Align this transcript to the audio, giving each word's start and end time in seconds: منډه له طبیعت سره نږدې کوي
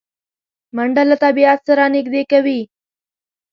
منډه 0.75 1.03
له 1.09 1.15
طبیعت 1.23 1.59
سره 1.67 1.83
نږدې 1.95 2.23
کوي 2.31 2.61